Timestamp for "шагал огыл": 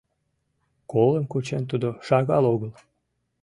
2.07-2.71